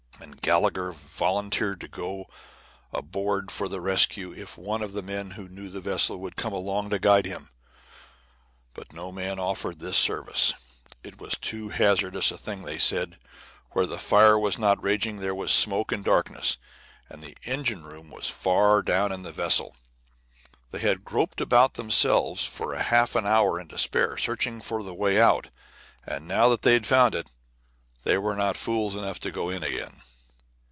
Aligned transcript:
And 0.19 0.39
Gallagher 0.39 0.91
volunteered 0.91 1.81
to 1.81 1.87
go 1.87 2.27
aboard 2.93 3.49
for 3.49 3.67
the 3.67 3.81
rescue 3.81 4.31
if 4.31 4.55
one 4.55 4.83
of 4.83 4.93
the 4.93 5.01
men 5.01 5.31
who 5.31 5.47
knew 5.49 5.67
the 5.67 5.81
vessel 5.81 6.17
would 6.19 6.35
come 6.35 6.53
along 6.53 6.91
to 6.91 6.99
guide 6.99 7.25
him. 7.25 7.49
But 8.75 8.93
no 8.93 9.11
man 9.11 9.39
offered 9.39 9.79
this 9.79 9.97
service. 9.97 10.53
It 11.01 11.19
was 11.19 11.33
too 11.33 11.69
hazardous 11.69 12.29
a 12.29 12.37
thing, 12.37 12.61
they 12.61 12.77
said; 12.77 13.17
where 13.71 13.87
the 13.87 13.97
fire 13.97 14.37
was 14.37 14.59
not 14.59 14.81
raging 14.83 15.17
there 15.17 15.33
was 15.33 15.51
smoke 15.51 15.91
and 15.91 16.03
darkness, 16.05 16.57
and 17.09 17.23
the 17.23 17.35
engine 17.45 17.81
room 17.83 18.11
was 18.11 18.29
far 18.29 18.83
down 18.83 19.11
in 19.11 19.23
the 19.23 19.31
vessel. 19.31 19.75
They 20.69 20.79
had 20.79 21.03
groped 21.03 21.41
about 21.41 21.73
themselves 21.73 22.45
for 22.45 22.75
half 22.75 23.15
an 23.15 23.25
hour 23.25 23.59
in 23.59 23.67
despair, 23.67 24.17
searching 24.17 24.61
for 24.61 24.83
the 24.83 24.93
way 24.93 25.19
out, 25.19 25.49
and 26.05 26.27
now 26.27 26.47
that 26.49 26.61
they 26.61 26.73
had 26.73 26.85
found 26.85 27.15
it, 27.15 27.31
they 28.03 28.19
were 28.19 28.35
not 28.35 28.55
fools 28.55 28.95
enough 28.95 29.19
to 29.21 29.31
go 29.31 29.49
in 29.49 29.63
again. 29.63 30.01